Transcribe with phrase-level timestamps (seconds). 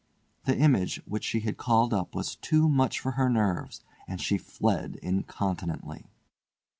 [0.45, 4.35] The image which she had called up was too much for her nerves, and she
[4.39, 6.07] fled incontinently.